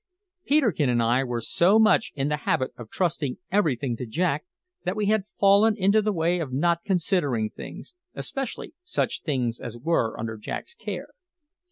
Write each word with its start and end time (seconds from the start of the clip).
Peterkin 0.47 0.89
and 0.89 0.99
I 1.03 1.23
were 1.23 1.41
so 1.41 1.77
much 1.77 2.11
in 2.15 2.27
the 2.27 2.37
habit 2.49 2.71
of 2.75 2.89
trusting 2.89 3.37
everything 3.51 3.95
to 3.97 4.07
Jack 4.07 4.45
that 4.83 4.95
we 4.95 5.05
had 5.05 5.25
fallen 5.39 5.75
into 5.77 6.01
the 6.01 6.11
way 6.11 6.39
of 6.39 6.51
not 6.51 6.83
considering 6.83 7.51
things, 7.51 7.93
especially 8.15 8.73
such 8.83 9.21
things 9.21 9.59
as 9.59 9.77
were 9.77 10.19
under 10.19 10.37
Jack's 10.37 10.73
care. 10.73 11.09